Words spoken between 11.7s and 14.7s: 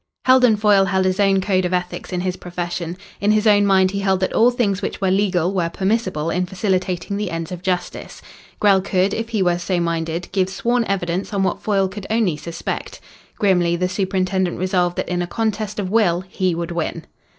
could only suspect. Grimly the superintendent